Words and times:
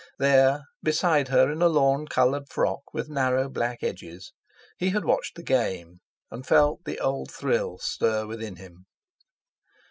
There, 0.17 0.63
beside 0.81 1.27
her 1.27 1.51
in 1.51 1.61
a 1.61 1.67
lawn 1.67 2.07
coloured 2.07 2.49
frock 2.49 2.91
with 2.91 3.07
narrow 3.07 3.47
black 3.47 3.83
edges, 3.83 4.33
he 4.79 4.89
had 4.89 5.05
watched 5.05 5.35
the 5.35 5.43
game, 5.43 5.99
and 6.31 6.43
felt 6.43 6.85
the 6.85 6.99
old 6.99 7.29
thrill 7.29 7.77
stir 7.77 8.25
within 8.25 8.55
him. 8.55 8.87